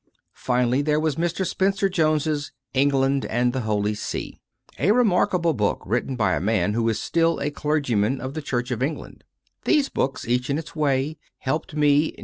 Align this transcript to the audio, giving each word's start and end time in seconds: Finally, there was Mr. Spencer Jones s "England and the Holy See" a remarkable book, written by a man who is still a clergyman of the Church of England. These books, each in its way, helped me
Finally, 0.33 0.81
there 0.81 0.99
was 0.99 1.15
Mr. 1.15 1.45
Spencer 1.45 1.87
Jones 1.87 2.25
s 2.25 2.49
"England 2.73 3.23
and 3.25 3.53
the 3.53 3.59
Holy 3.61 3.93
See" 3.93 4.41
a 4.79 4.89
remarkable 4.93 5.53
book, 5.53 5.83
written 5.85 6.15
by 6.15 6.33
a 6.33 6.41
man 6.41 6.73
who 6.73 6.89
is 6.89 6.99
still 6.99 7.39
a 7.39 7.51
clergyman 7.51 8.19
of 8.19 8.33
the 8.33 8.41
Church 8.41 8.71
of 8.71 8.81
England. 8.81 9.23
These 9.63 9.89
books, 9.89 10.27
each 10.27 10.49
in 10.49 10.57
its 10.57 10.75
way, 10.75 11.19
helped 11.37 11.75
me 11.75 12.15